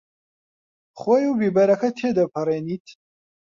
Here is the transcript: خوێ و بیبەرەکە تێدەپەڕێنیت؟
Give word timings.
خوێ 0.99 1.25
و 1.27 1.33
بیبەرەکە 1.39 1.89
تێدەپەڕێنیت؟ 1.97 2.87